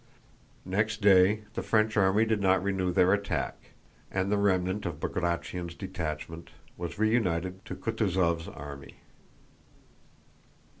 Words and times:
Next 0.65 0.99
day 1.03 1.43
the 1.53 1.61
French 1.61 1.95
army 1.95 2.25
did 2.25 2.41
not 2.41 2.63
renew 2.63 2.91
their 2.91 3.13
attack, 3.13 3.73
and 4.09 4.31
the 4.31 4.37
remnant 4.39 4.87
of 4.87 4.99
Bagratión's 4.99 5.75
detachment 5.75 6.49
was 6.75 6.97
reunited 6.97 7.63
to 7.65 7.75
Kutúzov's 7.75 8.47
army. 8.47 8.95